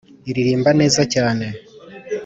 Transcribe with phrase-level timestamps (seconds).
[0.29, 1.45] iririmbwa neza cyane.